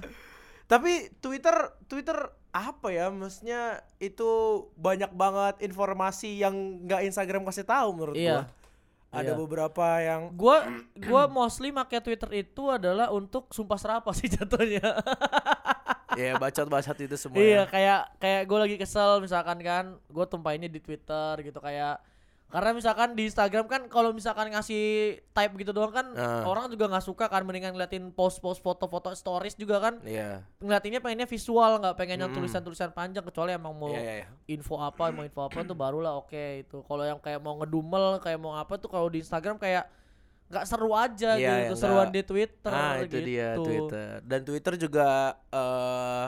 [0.65, 1.53] Tapi Twitter
[1.85, 2.17] Twitter
[2.49, 3.09] apa ya?
[3.09, 3.61] Maksudnya
[3.97, 4.29] itu
[4.73, 6.53] banyak banget informasi yang
[6.83, 8.31] nggak Instagram kasih tahu menurut Iya.
[8.31, 8.43] gua.
[9.09, 9.37] Ada Iya.
[9.37, 15.01] beberapa yang Gua gua mostly make Twitter itu adalah untuk sumpah serapah sih jatuhnya.
[16.13, 17.37] ya bacot-bacot itu semua.
[17.37, 17.63] Iya ya.
[17.65, 22.01] kayak kayak gue lagi kesel misalkan kan gue tumpahinnya di Twitter gitu kayak
[22.49, 24.81] karena misalkan di Instagram kan kalau misalkan ngasih
[25.29, 26.41] type gitu doang kan Ah.
[26.43, 30.41] orang juga nggak suka kan mendingan ngeliatin post-post foto-foto stories juga kan Iya.
[30.57, 32.37] ngeliatinnya pengennya visual nggak pengen yang Mm.
[32.41, 34.27] tulisan-tulisan panjang kecuali emang mau Iya, iya, iya.
[34.49, 38.37] info apa mau info apa tuh barulah oke itu kalau yang kayak mau ngedumel kayak
[38.37, 39.85] mau apa tuh kalau di Instagram kayak
[40.49, 43.17] nggak seru aja Iya, gitu ya, seruan di Twitter Ah, itu gitu.
[43.23, 44.09] dia Twitter.
[44.25, 45.07] Dan Twitter juga
[45.53, 46.25] eh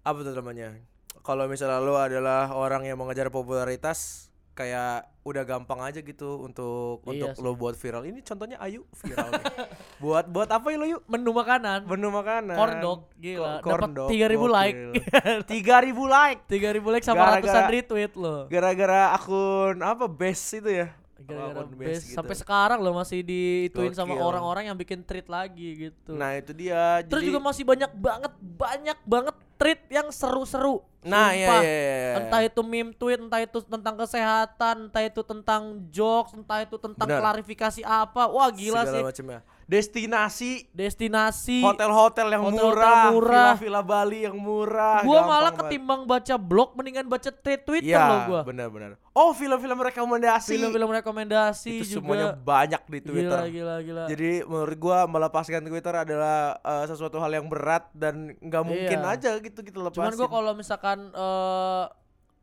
[0.00, 0.78] apa tuh namanya?
[1.20, 7.28] Kalau misalnya lo adalah orang yang mengejar popularitas kayak udah gampang aja gitu untuk Iya
[7.28, 7.42] untuk sih.
[7.42, 8.02] lo buat viral.
[8.04, 9.30] Ini contohnya Ayu viral.
[9.30, 9.44] nih.
[10.02, 11.02] buat buat apa ya lo yuk?
[11.06, 12.56] menu makanan Menu makanan.
[12.56, 15.38] corn dog gila Ko- dapat dog, 3000 like gokil.
[15.44, 18.40] 3000 like 3000 like sama Gara-gara- ratusan retweet loh.
[18.46, 20.88] gara-gara akun apa best itu ya
[21.20, 22.16] Gara-gara base gitu.
[22.16, 26.16] sampai sekarang loh masih diituin sama orang-orang yang bikin tweet lagi gitu.
[26.16, 30.80] nah itu dia Terus jadi- juga masih banyak banget banyak banget tweet yang seru-seru.
[31.00, 32.12] nah iya iya, iya, iya.
[32.18, 37.08] Entah itu meme tweet, entah itu tentang kesehatan, entah itu tentang jokes, entah itu tentang
[37.08, 37.20] Benar.
[37.20, 38.24] klarifikasi apa.
[38.26, 39.04] Wah gila Segala sih.
[39.04, 41.62] macamnya destinasi Destinasi.
[41.62, 43.54] hotel-hotel yang Hotel-hotel murah, murah.
[43.54, 44.98] villa-villa Bali yang murah.
[45.00, 45.70] Gua malah banget.
[45.70, 48.40] ketimbang baca blog mendingan baca tweet Twitter Iya, loh gua.
[48.42, 48.98] benar-benar.
[49.12, 50.50] Oh, film-film rekomendasi.
[50.52, 51.94] Film-film rekomendasi itu juga.
[52.02, 53.38] semuanya banyak di Twitter.
[53.40, 54.04] Gila gila gila.
[54.06, 59.14] Jadi menurut gua melepaskan Twitter adalah eh, sesuatu hal yang berat dan nggak mungkin Iya.
[59.14, 59.96] aja gitu kita lepasin.
[59.96, 61.84] Cuman gua kalau misalkan eh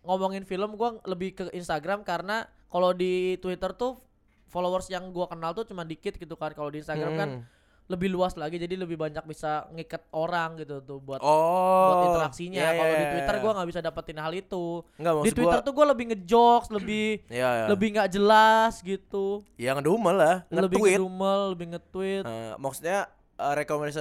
[0.01, 3.99] ngomongin film gua lebih ke Instagram karena kalau di Twitter tuh
[4.47, 6.51] followers yang gua kenal tuh cuma dikit gitu kan.
[6.51, 7.43] Kalau di Instagram kan Hmm.
[7.87, 11.87] lebih luas lagi jadi lebih banyak bisa ngikat orang gitu tuh buat Oh.
[11.87, 12.59] buat interaksinya.
[12.59, 13.11] iya, Kalau iya, di iya.
[13.13, 14.65] Twitter gua nggak bisa dapetin hal itu.
[14.97, 17.65] Enggak Di Twitter gua, tuh gua lebih ngejokes, lebih Iya, iya.
[17.67, 19.47] lebih nggak jelas gitu.
[19.55, 20.99] ya ngedumel lah, lebih nge-tweet.
[20.99, 22.23] ngedumel, lebih nge-tweet.
[22.23, 22.99] Eh, maksudnya
[23.37, 23.99] eh, rekomendasi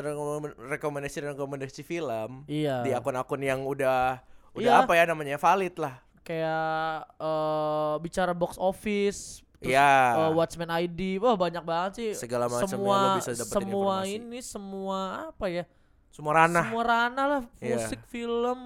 [0.66, 2.82] rekomendasi rekomendasi film Iya.
[2.82, 4.18] di akun-akun yang udah
[4.50, 4.82] udah Iya.
[4.82, 6.02] apa ya namanya valid lah.
[6.26, 9.92] kayak eh bicara box office terus, Iya.
[10.18, 13.94] eh, Watchmen ID wah banyak banget sih Segala macam yang semua lo bisa dapetin semua
[13.98, 14.14] informasi.
[14.14, 15.64] ini semua apa ya
[16.08, 16.64] Semua ranah.
[16.64, 17.76] semua ranah lah Iya.
[17.78, 18.58] musik film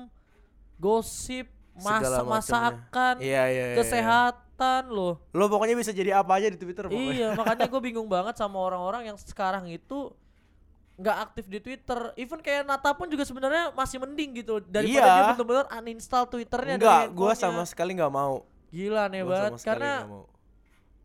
[0.77, 2.31] gosip Segala masak macamnya.
[2.31, 7.11] masakan Iya, iya, iya, kesehatan loh Lo pokoknya bisa jadi apa aja di Twitter pokoknya.
[7.11, 10.13] iya makanya gue bingung banget sama orang-orang yang sekarang itu
[10.97, 15.09] nggak aktif di Twitter even kayak Nata pun juga sebenarnya masih mending gitu daripada Iya.
[15.09, 17.41] dia bener-bener uninstall Twitternya Enggak, handphonenya.
[17.41, 18.45] sama sekali nggak mau.
[18.69, 19.93] gila nih banget karena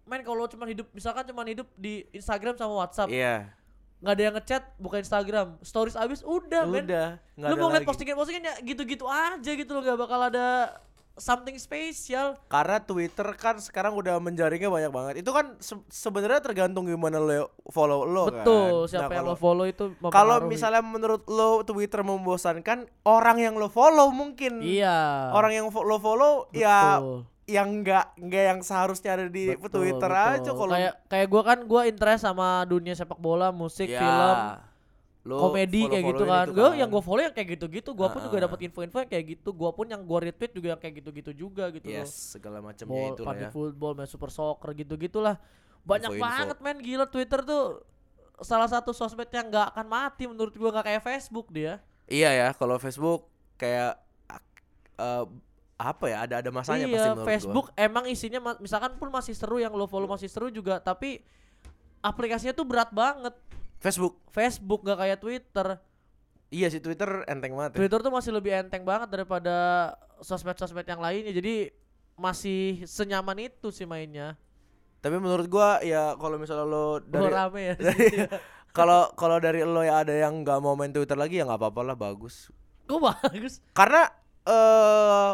[0.06, 3.50] main kalau cuma hidup misalkan cuma hidup di Instagram sama WhatsApp Iya.
[3.98, 7.68] nggak ada yang ngechat buka Instagram stories abis udah, men Udah, nggak lu ada mau
[7.70, 10.78] ngeliat postingan postingan ya gitu-gitu aja gitu loh nggak bakal ada
[11.16, 15.14] something spesial Karena Twitter kan sekarang udah menjaringnya banyak banget.
[15.24, 18.44] Itu kan se- sebenarnya tergantung gimana lo follow lo kan.
[18.44, 23.56] betul Nah, siapa yang lo follow itu Kalau misalnya menurut lo Twitter membosankan, orang yang
[23.56, 24.60] lo follow mungkin.
[24.60, 27.20] iya Orang yang lo follow ya Betul.
[27.46, 30.34] Yang enggak enggak yang seharusnya ada di Betul, Twitter betul.
[30.34, 34.38] aja kalau kayak kayak gua kan gua interest sama dunia sepak bola musik Ya, film
[35.26, 36.46] lo komedi kayak gitu kan.
[36.54, 37.98] Gue yang gue follow yang kayak gitu-gitu.
[37.98, 39.50] Gue pun juga dapat info-info yang kayak gitu.
[39.58, 42.06] Gue pun yang gue retweet juga yang kayak gitu-gitu juga gitu loh.
[42.06, 43.50] yes segala macamnya itu lah ya.
[43.50, 45.42] football, main super soccer gitu-gitulah.
[45.82, 46.26] Banyak Info-info.
[46.30, 47.82] banget men gila Twitter tuh
[48.42, 51.82] salah satu sosmed yang nggak akan mati menurut gua nggak kayak Facebook dia.
[52.06, 53.26] Iya ya, kalau Facebook
[53.58, 53.98] kayak
[55.02, 55.26] eh,
[55.76, 56.18] apa ya?
[56.24, 59.86] Ada ada masanya pasti iya, menurut Facebook emang isinya misalkan pun masih seru yang lo
[59.86, 61.20] follow masih seru juga, tapi
[62.00, 63.36] aplikasinya tuh berat banget.
[63.36, 63.54] gua.
[63.84, 64.16] Facebook.
[64.32, 65.68] Facebook nggak kayak Twitter.
[66.50, 67.76] Iya sih Twitter enteng banget.
[67.76, 67.78] Ya.
[67.84, 69.56] Twitter tuh masih lebih enteng banget daripada
[70.22, 71.34] sosmed-sosmed yang lainnya.
[71.34, 71.70] Jadi
[72.16, 74.40] masih senyaman itu sih mainnya.
[75.04, 77.76] Tapi menurut gua ya kalau misalnya lo Lo dari rame ya.
[77.76, 78.30] di dari- situ ya.
[78.72, 81.82] kalau kalau dari lo ya ada yang nggak mau main Twitter lagi ya nggak apa-apa
[81.84, 82.50] lah bagus.
[82.88, 83.60] Kok bagus?
[83.76, 84.08] Karena
[84.46, 85.32] eh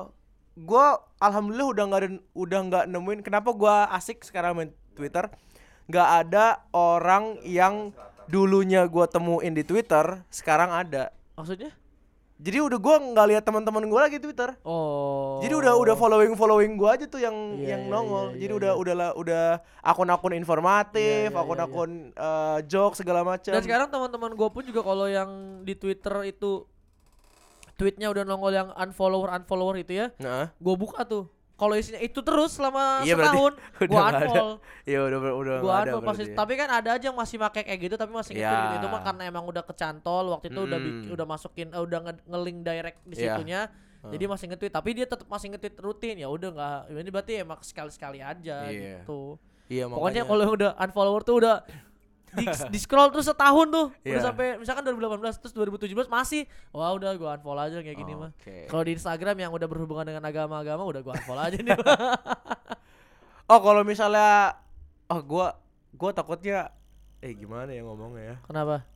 [0.56, 2.02] gua alhamdulillah udah nggak
[2.34, 5.28] udah nggak nemuin kenapa gua asik sekarang main Twitter.
[5.90, 7.92] nggak ada orang yang
[8.26, 11.12] dulunya gua temuin di Twitter sekarang ada.
[11.36, 11.76] Maksudnya?
[12.42, 14.56] Jadi udah gua nggak lihat teman-teman gua lagi Twitter.
[14.66, 15.38] Oh.
[15.44, 18.26] Jadi udah udah following following gua aja tuh yang Iya, yang iya, nongol.
[18.34, 18.80] iya, Jadi iya, udah iya.
[18.82, 19.44] udah lah udah
[19.84, 23.52] akun-akun informatif, Iya, iya, akun-akun eh, joke segala macam.
[23.52, 25.30] Dan sekarang teman-teman gue pun juga kalau yang
[25.62, 26.66] di Twitter itu
[27.82, 31.26] tweetnya udah nongol yang unfollower unfollower itu ya, Nah, gue buka tuh.
[31.54, 34.50] Kalau isinya itu terus selama Iya, setahun, udah gue unfollow.
[34.84, 36.24] ya udah udah udah Gue unfollow pasti.
[36.24, 36.34] ya.
[36.36, 38.42] Tapi kan ada aja yang masih pakai kayak gitu tapi masih Ya.
[38.44, 38.76] ngikut gitu.
[38.76, 41.14] Itu mah karena emang udah kecantol waktu itu udah bik- Hmm.
[41.14, 43.22] udah masukin eh, udah nge- nge-link direct di Ya.
[43.28, 43.62] situnya.
[44.02, 46.16] Jadi masih nge-tweet, tapi dia tetap masih nge-tweet rutin.
[46.18, 49.06] Ya udah nggak ini berarti emang sekali-sekali aja Iya.
[49.06, 49.38] gitu.
[49.70, 51.62] Iya, Pokoknya kalau udah unfollower tuh udah
[52.32, 54.24] di, di scroll terus setahun tuh udah Iya.
[54.24, 58.32] sampai misalkan 2018 terus 2017 masih wah udah gua unfollow aja kayak gini mah.
[58.32, 58.66] Oke.
[58.66, 61.76] Kalau di Instagram yang udah berhubungan dengan agama-agama udah gua unfollow aja nih.
[63.46, 64.56] Oh, kalau misalnya
[65.12, 65.60] oh gua
[65.92, 66.72] gua takutnya
[67.20, 68.36] eh gimana ya ngomongnya ya?
[68.48, 68.88] Kenapa?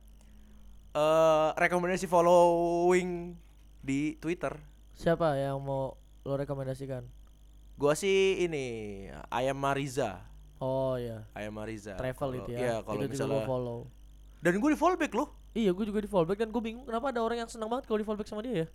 [0.96, 3.36] Eh rekomendasi following
[3.84, 4.56] di Twitter.
[4.96, 7.04] Siapa yang mau lo rekomendasikan?
[7.76, 8.64] Gua sih ini
[9.28, 10.24] Ayam Mariza.
[10.58, 11.94] Oh ya, Ayam Mariza.
[11.94, 12.74] travel Kalau- itu Iya, ya.
[12.80, 13.78] kalau itu juga misalnya gua follow.
[14.38, 15.28] dan gue di follow back loh.
[15.52, 17.84] Iya, gue juga di follow back dan gue bingung kenapa ada orang yang senang banget
[17.84, 18.68] kalau di follow back sama dia ya.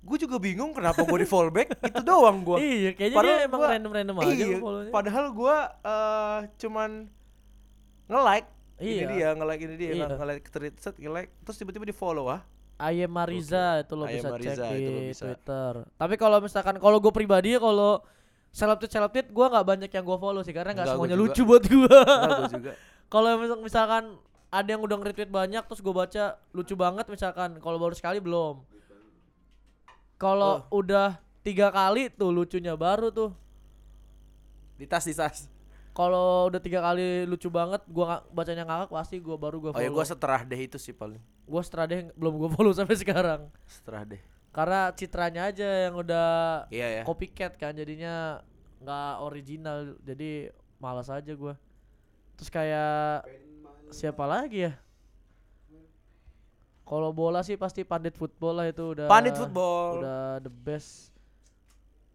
[0.00, 2.56] Gue juga bingung kenapa gue di follow back itu doang gua.
[2.56, 4.58] Iya, kayaknya Padahal dia emang random-random aja iya.
[4.88, 6.90] Padahal gua eh, cuman
[8.06, 9.06] nge-like ini Iya.
[9.06, 10.04] dia, nge-like ini dia, Iya.
[10.06, 12.42] nge- nge-like tweet set, nge-like terus tiba-tiba di follow ah.
[12.80, 15.24] Ayem Mariza itu lo Ayem bisa Mariza, cek di itu lo bisa.
[15.28, 15.72] Twitter.
[15.94, 18.00] Tapi kalau misalkan kalau gue pribadi ya kalau
[18.50, 21.42] seleb tweet seleb tweet gue nggak banyak yang gue follow sih karena nggak semuanya lucu
[21.42, 21.86] buat gue.
[23.12, 24.04] Kalau misal- misalkan
[24.48, 28.62] ada yang udah nge-retweet banyak terus gue baca lucu banget misalkan kalau baru sekali belum.
[30.16, 30.78] Kalau Oh.
[30.78, 33.30] udah tiga kali tuh lucunya baru tuh.
[34.74, 35.48] Di tas di tas.
[35.90, 39.76] Kalau udah tiga kali lucu banget gua nggak bacanya ngakak pasti gua baru gua Oh
[39.76, 39.96] ya follow.
[39.96, 41.18] gua seterah deh itu sih paling.
[41.44, 43.50] gua setelah deh belum gua follow sampai sekarang.
[43.64, 44.22] Seterah deh.
[44.50, 46.28] Karena citranya aja yang udah
[46.74, 47.02] Iya ya.
[47.06, 48.42] copycat kan jadinya
[48.80, 51.54] nggak original jadi malas aja gua
[52.34, 53.28] terus kayak
[53.92, 54.72] siapa lagi ya
[56.82, 60.00] kalau bola sih pasti pandit football lah itu udah Pandit football.
[60.02, 61.12] udah the best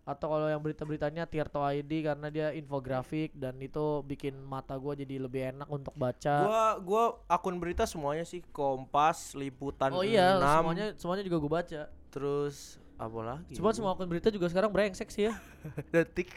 [0.06, 5.17] atau kalau yang berita-beritanya Tirto ID karena dia infografik dan itu bikin mata gua jadi
[5.17, 6.36] lebih enak untuk baca.
[6.45, 11.52] Gua gua akun berita semuanya sih Kompas, Liputan oh iya, 6, semuanya semuanya juga gua
[11.62, 11.89] baca.
[12.15, 12.56] Terus
[12.95, 13.51] apa lagi?
[13.54, 15.36] Cuma semua akun berita juga sekarang brengsek sih ya.
[15.93, 16.32] detik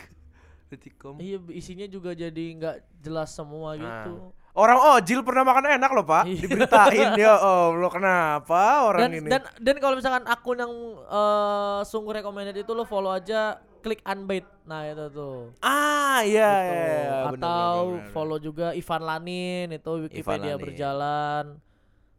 [0.68, 1.16] detikcom.
[1.16, 3.78] iya, isinya juga jadi nggak jelas semua Nah.
[3.78, 4.14] gitu.
[4.50, 6.26] Orang Ojil pernah makan enak loh, Pak.
[6.26, 6.40] Iya.
[6.42, 9.28] Diberitain ya Allah, kenapa orang Dan ini?
[9.30, 14.42] dan dan kalau misalkan akun yang eh, sungguh recommended itu lo follow aja klik unbait.
[14.66, 15.54] Nah, itu tuh.
[15.60, 16.74] ah, iya Gitu.
[16.74, 17.16] iya, iya.
[17.24, 18.10] Bener, Atau bener, bener, bener.
[18.10, 20.58] follow juga Ivan Lanin itu Wikipedia Lanin.
[20.60, 21.44] berjalan.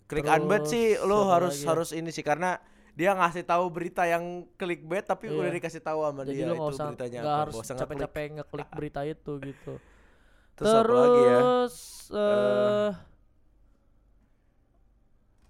[0.07, 1.67] Klik Terus, unbet sih lo harus lagi ya?
[1.67, 2.55] harus ini sih karena
[2.99, 5.39] dia ngasih tahu berita yang clickbait tapi Iya.
[5.39, 7.41] udah dikasih tahu sama Jadi dia lo itu usah beritanya nggak apa.
[7.41, 9.73] harus capek-capek ngeklik berita itu gitu.
[10.59, 11.39] Terus, lagi ya?
[11.39, 11.75] Terus
[12.12, 12.91] eh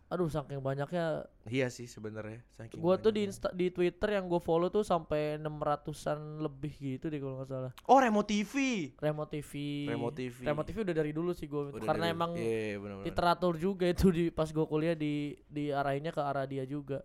[0.09, 2.41] aduh saking banyaknya Iya sih sebenarnya.
[2.51, 3.25] saking gua tuh di.
[3.25, 7.71] Insta, di Twitter yang gue follow tuh sampai 600-an lebih gitu deh kalau nggak salah.
[7.83, 8.53] Oh, Remo TV.
[8.95, 9.53] Remo TV.
[9.85, 10.37] Remo TV.
[10.43, 13.05] Remo TV udah dari dulu sih gue Udah karena dari- emang Iya, iya, bener-bener.
[13.05, 15.13] literatur juga itu di pas gue kuliah di
[15.47, 17.01] diarahinnya ke arah dia juga.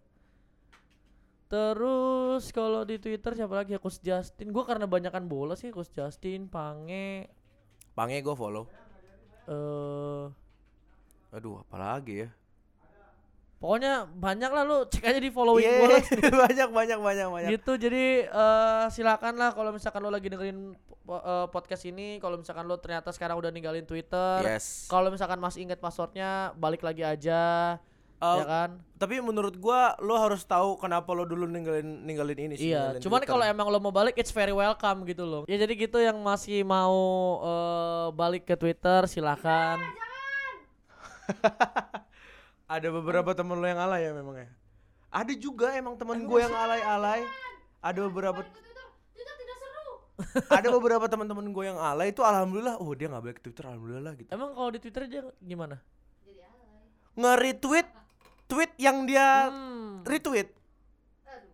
[1.47, 4.49] Terus kalau di Twitter siapa lagi ya Coach Justin.
[4.49, 7.29] Gue karena banyakan bola sih Coach Justin, Pange,
[7.93, 8.65] Pange gue follow.
[9.45, 10.25] eh
[11.31, 12.31] Aduh, apalagi ya?
[13.57, 15.97] pokoknya banyak lah lu cek aja di following Iya, gue
[16.45, 17.51] banyak banyak banyak banyak.
[17.51, 22.37] gitu jadi eh silakan lah kalau misalkan lo lagi dengerin po- eh, podcast ini kalau
[22.37, 24.85] misalkan lo ternyata sekarang udah ninggalin Twitter Yes.
[24.85, 27.41] kalau misalkan masih inget passwordnya balik lagi aja
[28.25, 28.71] Eh, ya kan?
[28.97, 32.73] Tapi menurut gua lo harus tahu kenapa lo dulu ninggalin ninggalin ini sih.
[32.73, 35.43] iya ninggalin cuman kalau emang lo mau balik it's very welcome gitu loh.
[35.45, 36.97] Ya jadi gitu yang masih mau
[37.45, 39.85] eh, balik ke Twitter silakan.
[42.75, 44.49] Ada beberapa temen lo yang alay ya memang ya.
[45.13, 47.23] Ada juga emang temen gue yang alay-alay.
[47.85, 48.41] Ada beberapa
[50.59, 54.03] ada beberapa teman-teman gue yang alay itu alhamdulillah oh dia nggak balik ke Twitter alhamdulillah
[54.03, 54.31] lah gitu.
[54.31, 55.83] emang kalau di Twitter dia gimana?
[57.15, 57.87] Nge-retweet
[58.45, 60.03] tweet yang dia Hmm.
[60.03, 60.53] retweet.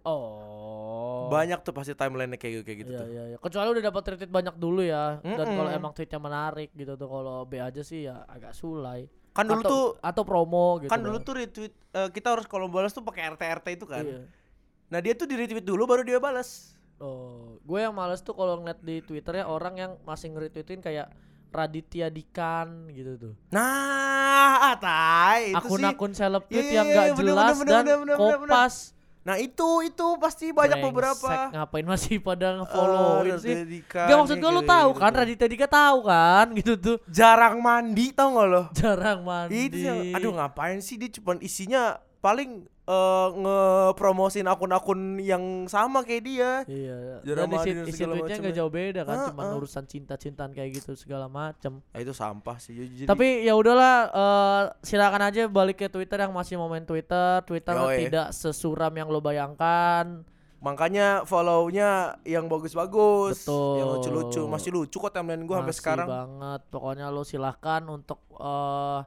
[0.03, 3.07] oh Banyak tuh pasti timeline kayak kayak gitu Iya tuh.
[3.07, 3.37] iya iya.
[3.39, 5.23] Kecuali udah dapat retweet banyak dulu ya.
[5.23, 5.57] Dan Mm-mm.
[5.57, 9.07] kalau emang tweetnya menarik gitu tuh kalau B aja sih ya agak sulai.
[9.31, 10.91] Kan dulu atau, tuh atau promo gitu.
[10.91, 14.03] kan dulu tuh retweet eh, kita harus kalau balas tuh pakai RT RT itu kan.
[14.03, 14.27] Iya.
[14.91, 16.75] Nah, dia tuh di retweet dulu baru dia balas.
[16.99, 21.09] Oh, gue yang males tuh kalau ngeliat di Twitter ya orang yang masih nge-retweetin kayak
[21.51, 23.33] Raditya Dikan gitu tuh.
[23.51, 25.67] Nah, atai itu sih.
[25.67, 28.39] Akun-akun seleb tweet Iya, yang iya, gak iya, bener, jelas bener, dan bener, bener, bener,
[28.39, 28.49] bener.
[28.49, 28.75] kopas.
[29.21, 31.33] Nah, itu itu pasti banyak Brengsek, beberapa.
[31.53, 33.55] Ngapain masih pada nge-followin Eh, sih?
[33.55, 35.13] Raditya Gak maksud gue lu tahu gitu kan.
[35.13, 36.97] Raditya Dika tahu kan gitu tuh.
[37.07, 38.63] jarang mandi tau gak lo?
[38.79, 39.61] Jarang mandi.
[39.69, 39.77] Itu
[40.11, 41.83] aduh ngapain sih dia cuman isinya
[42.19, 46.51] paling eh, ngepromosin akun-akun yang sama kayak dia.
[46.67, 47.23] Iya.
[47.23, 48.59] Jarang Dan isi, isi macem nggak ya.
[48.59, 49.55] jauh beda kan, Ah, cuma ah.
[49.55, 51.79] urusan cinta-cintaan kayak gitu segala macem.
[51.79, 52.75] Nah, itu sampah sih.
[52.75, 57.41] Jadi, Tapi ya udahlah, eh, silakan aja balik ke Twitter yang masih mau main Twitter.
[57.43, 57.97] Twitter Yoi.
[58.05, 60.27] tidak sesuram yang lo bayangkan.
[60.61, 63.81] makanya follow-nya yang bagus-bagus, Betul.
[63.81, 64.43] yang lucu-lucu.
[64.45, 66.05] Masih lucu kok timeline gua sampai sekarang.
[66.05, 66.61] banget.
[66.69, 69.01] Pokoknya lo silahkan untuk eh,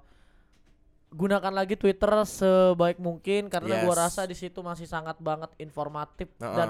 [1.14, 4.02] gunakan lagi Twitter sebaik mungkin karena gua Yes.
[4.04, 6.70] rasa di situ masih sangat banget informatif Nah, dan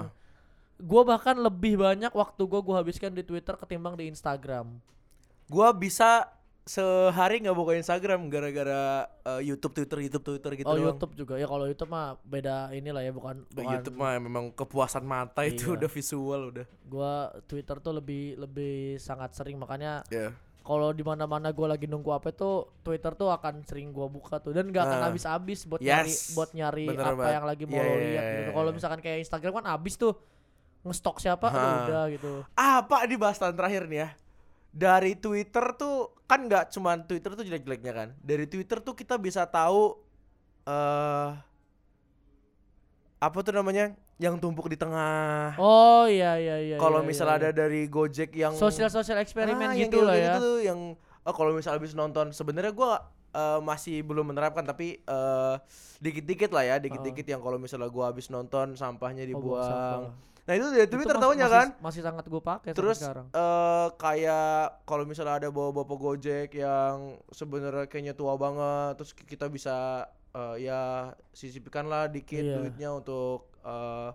[0.78, 4.68] gua bahkan lebih banyak waktu gua gua habiskan di Twitter ketimbang di Instagram.
[5.46, 6.28] Gua bisa
[6.64, 10.96] sehari nggak buka Instagram gara-gara eh, YouTube, Twitter, YouTube, Twitter gitu oh doang.
[10.96, 15.04] YouTube juga ya kalau YouTube mah beda inilah ya bukan bukan YouTube mah memang kepuasan
[15.04, 15.76] mata itu Iya.
[15.76, 16.66] udah visual udah.
[16.86, 17.14] gua
[17.46, 20.32] Twitter tuh lebih lebih sangat sering makanya Ya.
[20.64, 24.52] Kalau di mana-mana gua lagi nunggu apa tuh Twitter tuh akan sering gua buka tuh
[24.52, 25.06] dan gak akan Nah.
[25.08, 25.92] habis-habis buat Yes.
[25.92, 27.34] nyari buat nyari Bener apa banget.
[27.34, 28.42] yang lagi mau Iya, lo iya, lihat iya, gitu.
[28.42, 28.56] iya.
[28.56, 30.14] Kalau misalkan kayak Instagram kan habis tuh
[30.82, 31.60] ngestok siapa Ha.
[31.84, 32.32] udah gitu.
[32.54, 34.10] Apa di bahasan terakhir nih ya?
[34.70, 38.10] Dari Twitter tuh kan nggak cuman Twitter tuh jelek-jeleknya kan.
[38.18, 40.00] Dari Twitter tuh kita bisa tahu
[40.64, 41.30] eh
[43.20, 43.96] apa tuh namanya?
[44.16, 45.58] Yang tumpuk di tengah.
[45.58, 46.78] Oh iya iya iya.
[46.78, 47.58] kalau iya, misal iya, ada iya.
[47.58, 50.34] dari Gojek yang sosial-sosial eksperimen Ah, gitu lah gitu ya.
[50.38, 50.80] tuh, yang
[51.20, 55.56] oh, kalau misal habis nonton sebenarnya gua eh, masih belum menerapkan tapi eh,
[55.98, 59.66] dikit-dikit lah ya, dikit-dikit yang kalau misalnya gua habis nonton sampahnya Oh, buang dibuang.
[60.06, 60.32] sampah.
[60.44, 61.68] Nah, itu dari Itu Twitter tahunya masih- kan?
[61.80, 63.32] Masih sangat gue pakai Terus sekarang.
[63.32, 69.48] eh kayak kalau misalnya ada bawa-bawa Gojek yang sebenarnya kayaknya tua banget, terus ki- kita
[69.48, 70.82] bisa eh, ya
[71.30, 72.56] sisipkan lah dikit Iya.
[72.60, 74.10] duitnya untuk eh,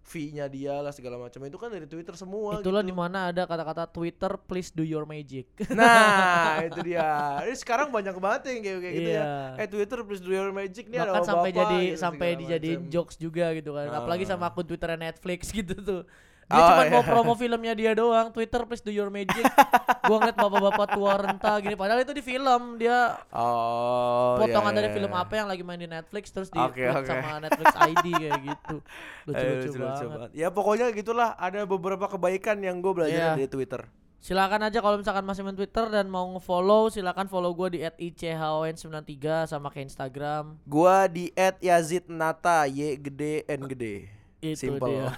[0.00, 1.36] fee-nya dia lah segala macam.
[1.42, 2.88] Itu kan dari Twitter semua Itulah gitu.
[2.88, 5.52] di mana ada kata-kata Twitter please do your magic.
[5.68, 7.36] Nah, itu dia.
[7.44, 9.20] Ini sekarang banyak banget yang kayak kayak gitu ya.
[9.20, 9.60] Iya.
[9.60, 12.80] Eh Twitter please do your magic nih ada Bahkan sampai bapak jadi gitu, sampai dijadiin
[12.88, 13.88] jokes juga gitu kan.
[13.90, 14.50] Apalagi sama Ah.
[14.50, 16.02] akun Twitter Netflix gitu tuh.
[16.48, 16.92] Dia Oh, cuma iya.
[16.96, 18.32] mau promo filmnya dia doang.
[18.32, 19.44] Twitter please do your magic.
[20.08, 21.76] gua ngeliat bapak-bapak tua renta gini.
[21.76, 24.40] Padahal itu di film dia Oh.
[24.40, 25.20] potongan iya, dari iya, film iya.
[25.20, 27.04] apa yang lagi main di Netflix terus di upload oke.
[27.04, 28.76] sama Netflix ID kayak gitu.
[29.28, 30.08] Eh, Lucu-lucu banget.
[30.08, 30.30] banget.
[30.32, 33.32] Ya pokoknya gitulah ada beberapa kebaikan yang gue belajar Iya.
[33.36, 33.84] dari Twitter.
[34.18, 39.14] Silakan aja kalau misalkan masih main Twitter dan mau nge-follow silakan follow gua di @ichon93
[39.46, 40.58] sama ke Instagram.
[40.64, 41.30] Gua di
[41.62, 44.17] @yazidnata y gede n gede.
[44.38, 44.86] Itu Simple.
[44.86, 45.10] dia.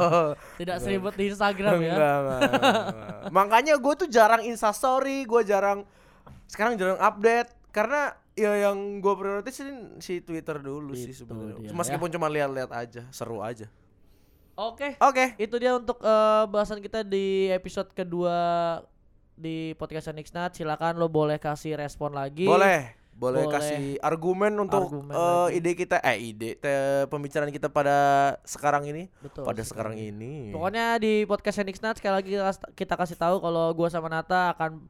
[0.60, 1.94] Tidak seribet di Instagram ya.
[1.94, 3.30] Enggak, enggak, enggak.
[3.30, 5.86] Makanya gue tuh jarang instastory, gue jarang
[6.50, 11.70] sekarang jarang update karena ya yang gue prioritasin si Twitter dulu sih Itu sebenarnya.
[11.70, 13.70] dia, Meskipun cuma lihat-lihat aja, seru aja.
[14.54, 14.98] Oke.
[14.98, 15.34] Oke.
[15.38, 18.82] Itu dia untuk eh, bahasan kita di episode kedua
[19.34, 20.54] di podcast Nixnat.
[20.54, 22.46] Silakan lo boleh kasih respon lagi.
[22.46, 23.03] Boleh.
[23.14, 23.54] Boleh, Boleh.
[23.54, 25.54] kasih argumen untuk Argumen lagi.
[25.54, 27.96] ide kita eh ide te- pembicaraan kita pada
[28.42, 29.06] sekarang ini.
[29.22, 29.46] Betul.
[29.46, 29.70] pada sekali.
[29.70, 30.50] sekarang ini.
[30.50, 32.42] Pokoknya di podcast Nixnat sekali lagi kita,
[32.74, 34.82] kita kasih tahu kalau gua sama Nata akan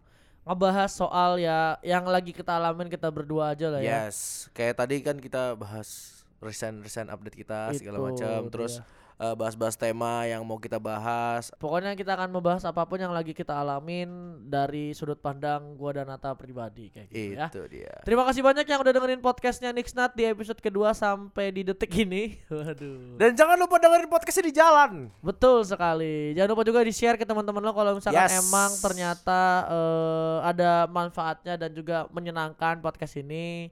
[0.44, 4.08] ngebahas soal ya yang lagi kita alamin kita berdua aja lah ya.
[4.08, 9.03] Yes, kayak tadi kan kita bahas recent recent update kita segala macam, terus dia.
[9.16, 11.50] Eh, bahas-bahas tema yang mau kita bahas.
[11.56, 14.08] Pokoknya kita akan membahas apa pun yang lagi kita alamin
[14.42, 17.46] dari sudut pandang gua dan Nata pribadi kayak gitu ya.
[17.48, 17.94] Itu dia.
[18.02, 22.38] Terima kasih banyak yang udah dengerin podcastnya Nixnat di episode kedua sampai di detik ini.
[22.50, 23.16] Waduh.
[23.16, 24.92] Dan jangan lupa dengerin podcastnya di jalan.
[25.20, 26.34] Betul sekali.
[26.34, 28.40] Jangan lupa juga di share ke teman-teman lo kalau misalkan Yes.
[28.42, 33.70] emang ternyata eh, ada manfaatnya dan juga menyenangkan podcast ini.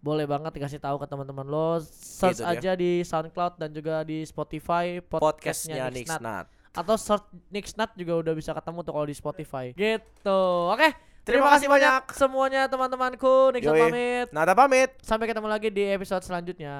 [0.00, 1.80] Boleh banget dikasih tahu ke teman-teman lo.
[1.82, 2.56] Search Itu dia.
[2.58, 6.46] aja di SoundCloud dan juga di Spotify podcastnya Podcastnya Nixnat.
[6.76, 9.66] Atau search Nixnat juga udah bisa ketemu tuh kalau di Spotify.
[9.72, 10.42] Gitu.
[10.72, 10.88] Oke.
[11.26, 12.14] Terima kasih banyak.
[12.14, 13.50] semuanya teman-temanku.
[13.56, 13.82] Nixnat Yoi.
[13.90, 14.26] pamit.
[14.30, 14.90] Nada pamit.
[15.02, 16.76] Sampai ketemu lagi di episode selanjutnya.